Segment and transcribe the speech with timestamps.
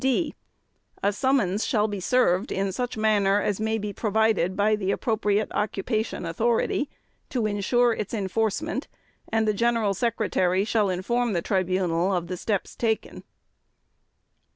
[0.03, 0.33] (d)
[1.03, 5.51] A summons shall be served in such manner as may be provided by the appropriate
[5.51, 6.89] occupation authority
[7.29, 8.87] to ensure its enforcement
[9.31, 13.23] and the General Secretary shall inform the Tribunal of the steps taken.